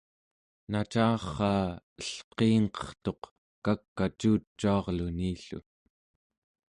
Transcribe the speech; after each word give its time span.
nacarraa 0.71 1.67
elqiingqertuq 2.01 3.21
kak'acucuarluni-llu 3.63 5.59